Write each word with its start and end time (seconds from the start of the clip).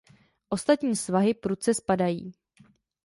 Ostatní 0.49 0.95
svahy 0.95 1.33
prudce 1.33 1.73
spadají. 1.73 2.33